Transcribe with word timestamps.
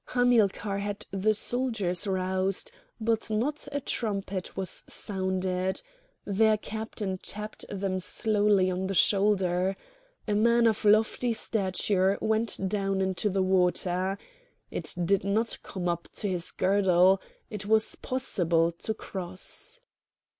Hamilcar 0.07 0.79
had 0.79 1.05
the 1.11 1.35
soldiers 1.35 2.07
roused, 2.07 2.71
but 2.99 3.29
not 3.29 3.67
a 3.71 3.79
trumpet 3.79 4.57
was 4.57 4.83
sounded: 4.87 5.79
their 6.25 6.57
captain 6.57 7.19
tapped 7.21 7.65
them 7.69 7.99
softly 7.99 8.71
on 8.71 8.87
the 8.87 8.95
shoulder. 8.95 9.77
A 10.27 10.33
man 10.33 10.65
of 10.65 10.83
lofty 10.85 11.33
stature 11.33 12.17
went 12.19 12.57
down 12.67 12.99
into 12.99 13.29
the 13.29 13.43
water. 13.43 14.17
It 14.71 14.91
did 15.05 15.23
not 15.23 15.59
come 15.61 15.87
up 15.87 16.07
to 16.13 16.27
his 16.29 16.49
girdle; 16.49 17.21
it 17.51 17.67
was 17.67 17.93
possible 17.93 18.71
to 18.71 18.95
cross. 18.95 19.81